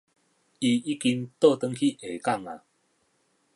[0.57, 2.59] 伊已經倒轉去下港矣